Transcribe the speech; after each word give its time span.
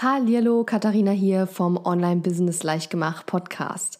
Hallo, 0.00 0.62
Katharina 0.62 1.10
hier 1.10 1.48
vom 1.48 1.76
Online 1.76 2.20
Business 2.20 2.62
Leichtgemacht 2.62 3.26
Podcast. 3.26 3.98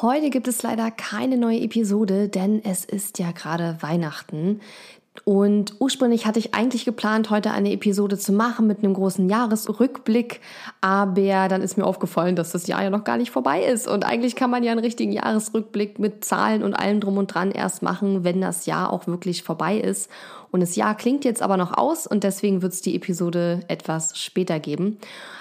Heute 0.00 0.30
gibt 0.30 0.48
es 0.48 0.62
leider 0.62 0.90
keine 0.90 1.36
neue 1.36 1.60
Episode, 1.60 2.30
denn 2.30 2.64
es 2.64 2.86
ist 2.86 3.18
ja 3.18 3.32
gerade 3.32 3.76
Weihnachten. 3.82 4.62
Und 5.24 5.74
ursprünglich 5.78 6.24
hatte 6.24 6.38
ich 6.38 6.54
eigentlich 6.54 6.86
geplant, 6.86 7.28
heute 7.28 7.50
eine 7.50 7.70
Episode 7.72 8.16
zu 8.16 8.32
machen 8.32 8.66
mit 8.66 8.78
einem 8.78 8.94
großen 8.94 9.28
Jahresrückblick. 9.28 10.40
Aber 10.80 11.48
dann 11.48 11.60
ist 11.60 11.76
mir 11.76 11.84
aufgefallen, 11.84 12.34
dass 12.34 12.52
das 12.52 12.66
Jahr 12.66 12.82
ja 12.82 12.88
noch 12.88 13.04
gar 13.04 13.18
nicht 13.18 13.30
vorbei 13.30 13.62
ist. 13.62 13.86
Und 13.88 14.06
eigentlich 14.06 14.36
kann 14.36 14.50
man 14.50 14.62
ja 14.62 14.72
einen 14.72 14.80
richtigen 14.80 15.12
Jahresrückblick 15.12 15.98
mit 15.98 16.24
Zahlen 16.24 16.62
und 16.62 16.72
allem 16.72 17.00
drum 17.00 17.18
und 17.18 17.26
dran 17.26 17.50
erst 17.50 17.82
machen, 17.82 18.24
wenn 18.24 18.40
das 18.40 18.64
Jahr 18.64 18.90
auch 18.90 19.06
wirklich 19.06 19.42
vorbei 19.42 19.76
ist. 19.76 20.10
Und 20.50 20.60
das 20.60 20.76
Jahr 20.76 20.96
klingt 20.96 21.24
jetzt 21.24 21.42
aber 21.42 21.56
noch 21.56 21.76
aus 21.76 22.06
und 22.06 22.24
deswegen 22.24 22.62
wird 22.62 22.72
es 22.72 22.82
die 22.82 22.94
Episode 22.94 23.60
etwas 23.68 24.18
später 24.18 24.60
geben. 24.60 24.98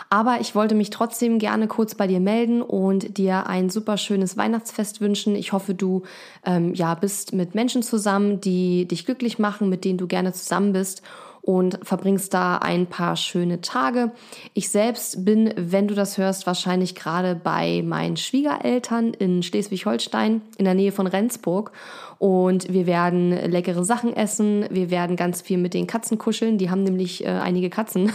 Aber 0.09 0.39
ich 0.39 0.55
wollte 0.55 0.75
mich 0.75 0.91
trotzdem 0.91 1.39
gerne 1.39 1.67
kurz 1.67 1.95
bei 1.95 2.07
dir 2.07 2.19
melden 2.19 2.61
und 2.61 3.17
dir 3.17 3.47
ein 3.47 3.69
super 3.69 3.97
schönes 3.97 4.37
Weihnachtsfest 4.37 5.01
wünschen. 5.01 5.35
Ich 5.35 5.51
hoffe, 5.51 5.73
du 5.73 6.03
ähm, 6.45 6.73
ja, 6.73 6.93
bist 6.95 7.33
mit 7.33 7.55
Menschen 7.55 7.81
zusammen, 7.81 8.39
die 8.39 8.87
dich 8.87 9.05
glücklich 9.05 9.39
machen, 9.39 9.69
mit 9.69 9.83
denen 9.83 9.97
du 9.97 10.07
gerne 10.07 10.31
zusammen 10.33 10.73
bist 10.73 11.01
und 11.45 11.77
verbringst 11.83 12.33
da 12.33 12.57
ein 12.57 12.87
paar 12.87 13.15
schöne 13.15 13.61
Tage. 13.61 14.11
Ich 14.55 14.69
selbst 14.69 15.25
bin, 15.25 15.53
wenn 15.55 15.87
du 15.87 15.93
das 15.93 16.17
hörst, 16.17 16.47
wahrscheinlich 16.47 16.95
gerade 16.95 17.35
bei 17.35 17.83
meinen 17.85 18.17
Schwiegereltern 18.17 19.13
in 19.13 19.43
Schleswig-Holstein 19.43 20.41
in 20.57 20.65
der 20.65 20.73
Nähe 20.73 20.91
von 20.91 21.05
Rendsburg 21.05 21.71
und 22.17 22.73
wir 22.73 22.87
werden 22.87 23.29
leckere 23.29 23.83
Sachen 23.83 24.15
essen. 24.15 24.65
Wir 24.71 24.89
werden 24.89 25.15
ganz 25.17 25.43
viel 25.43 25.59
mit 25.59 25.75
den 25.75 25.85
Katzen 25.85 26.17
kuscheln. 26.17 26.57
Die 26.57 26.71
haben 26.71 26.81
nämlich 26.81 27.23
äh, 27.23 27.27
einige 27.27 27.69
Katzen. 27.69 28.11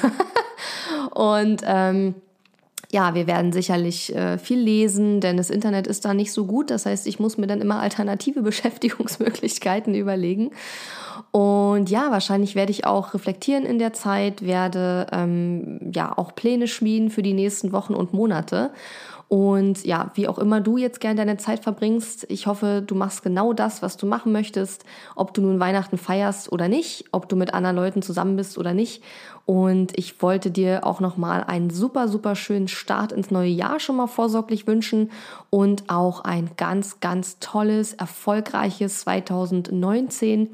und 1.15 1.63
ähm, 1.65 2.17
ja, 2.93 3.15
wir 3.15 3.27
werden 3.27 3.53
sicherlich 3.53 4.15
äh, 4.15 4.37
viel 4.37 4.59
lesen, 4.59 5.21
denn 5.21 5.37
das 5.37 5.49
Internet 5.49 5.87
ist 5.87 6.05
da 6.05 6.13
nicht 6.13 6.33
so 6.33 6.45
gut. 6.45 6.71
Das 6.71 6.87
heißt, 6.87 7.07
ich 7.07 7.21
muss 7.21 7.39
mir 7.39 7.47
dann 7.47 7.61
immer 7.61 7.81
alternative 7.81 8.43
Beschäftigungsmöglichkeiten 8.43 9.95
überlegen. 9.95 10.51
Und 11.31 11.89
ja, 11.91 12.11
wahrscheinlich 12.11 12.57
werde 12.57 12.73
ich 12.73 12.87
auch 12.87 13.15
reflektieren 13.15 13.65
in 13.65 13.79
der 13.79 13.93
Zeit, 13.93 14.43
werde 14.43 15.07
ähm, 15.13 15.93
ja 15.95 16.17
auch 16.17 16.35
Pläne 16.35 16.67
schmieden 16.67 17.11
für 17.11 17.23
die 17.23 17.35
nächsten 17.35 17.71
Wochen 17.71 17.95
und 17.95 18.13
Monate. 18.13 18.71
Und 19.31 19.85
ja, 19.85 20.11
wie 20.15 20.27
auch 20.27 20.41
immer 20.41 20.61
du 20.61 20.77
jetzt 20.77 20.99
gerne 20.99 21.15
deine 21.15 21.37
Zeit 21.37 21.63
verbringst, 21.63 22.27
ich 22.29 22.49
hoffe, 22.49 22.83
du 22.85 22.97
machst 22.97 23.23
genau 23.23 23.53
das, 23.53 23.81
was 23.81 23.97
du 23.97 24.05
machen 24.05 24.33
möchtest, 24.33 24.85
ob 25.15 25.33
du 25.35 25.41
nun 25.41 25.61
Weihnachten 25.61 25.99
feierst 25.99 26.51
oder 26.51 26.67
nicht, 26.67 27.05
ob 27.13 27.29
du 27.29 27.37
mit 27.37 27.55
anderen 27.55 27.77
Leuten 27.77 28.03
zusammen 28.03 28.35
bist 28.35 28.59
oder 28.59 28.75
nicht. 28.75 29.05
Und 29.47 29.97
ich 29.97 30.21
wollte 30.21 30.51
dir 30.51 30.85
auch 30.85 30.99
nochmal 30.99 31.45
einen 31.45 31.71
super, 31.71 32.09
super 32.09 32.35
schönen 32.35 32.67
Start 32.67 33.13
ins 33.13 33.31
neue 33.31 33.51
Jahr 33.51 33.79
schon 33.79 33.95
mal 33.95 34.09
vorsorglich 34.09 34.67
wünschen 34.67 35.13
und 35.49 35.89
auch 35.91 36.25
ein 36.25 36.51
ganz, 36.57 36.99
ganz 36.99 37.39
tolles, 37.39 37.95
erfolgreiches 37.95 39.03
2019. 39.03 40.49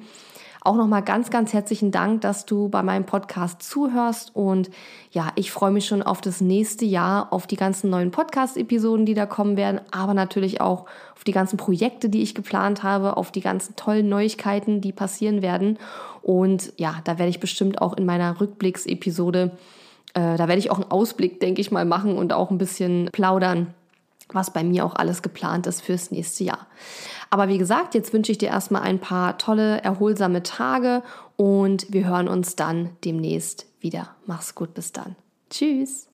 Auch 0.66 0.74
nochmal 0.74 1.02
ganz, 1.02 1.30
ganz 1.30 1.52
herzlichen 1.52 1.92
Dank, 1.92 2.22
dass 2.22 2.44
du 2.44 2.68
bei 2.68 2.82
meinem 2.82 3.06
Podcast 3.06 3.62
zuhörst. 3.62 4.34
Und 4.34 4.68
ja, 5.12 5.28
ich 5.36 5.52
freue 5.52 5.70
mich 5.70 5.86
schon 5.86 6.02
auf 6.02 6.20
das 6.20 6.40
nächste 6.40 6.84
Jahr, 6.84 7.32
auf 7.32 7.46
die 7.46 7.54
ganzen 7.54 7.88
neuen 7.88 8.10
Podcast-Episoden, 8.10 9.06
die 9.06 9.14
da 9.14 9.26
kommen 9.26 9.56
werden, 9.56 9.80
aber 9.92 10.12
natürlich 10.12 10.60
auch 10.60 10.86
auf 11.14 11.22
die 11.22 11.30
ganzen 11.30 11.56
Projekte, 11.56 12.08
die 12.08 12.20
ich 12.20 12.34
geplant 12.34 12.82
habe, 12.82 13.16
auf 13.16 13.30
die 13.30 13.42
ganzen 13.42 13.76
tollen 13.76 14.08
Neuigkeiten, 14.08 14.80
die 14.80 14.90
passieren 14.90 15.40
werden. 15.40 15.78
Und 16.20 16.72
ja, 16.78 16.96
da 17.04 17.16
werde 17.16 17.30
ich 17.30 17.38
bestimmt 17.38 17.80
auch 17.80 17.96
in 17.96 18.04
meiner 18.04 18.40
Rückblicksepisode, 18.40 19.52
äh, 20.14 20.36
da 20.36 20.48
werde 20.48 20.58
ich 20.58 20.72
auch 20.72 20.80
einen 20.80 20.90
Ausblick, 20.90 21.38
denke 21.38 21.60
ich 21.60 21.70
mal, 21.70 21.84
machen 21.84 22.18
und 22.18 22.32
auch 22.32 22.50
ein 22.50 22.58
bisschen 22.58 23.08
plaudern 23.12 23.72
was 24.32 24.52
bei 24.52 24.64
mir 24.64 24.84
auch 24.84 24.94
alles 24.94 25.22
geplant 25.22 25.66
ist 25.66 25.80
fürs 25.80 26.10
nächste 26.10 26.44
Jahr. 26.44 26.66
Aber 27.30 27.48
wie 27.48 27.58
gesagt, 27.58 27.94
jetzt 27.94 28.12
wünsche 28.12 28.32
ich 28.32 28.38
dir 28.38 28.48
erstmal 28.48 28.82
ein 28.82 28.98
paar 28.98 29.38
tolle, 29.38 29.80
erholsame 29.82 30.42
Tage 30.42 31.02
und 31.36 31.86
wir 31.90 32.06
hören 32.06 32.28
uns 32.28 32.56
dann 32.56 32.90
demnächst 33.04 33.66
wieder. 33.80 34.10
Mach's 34.26 34.54
gut, 34.54 34.74
bis 34.74 34.92
dann. 34.92 35.16
Tschüss. 35.50 36.04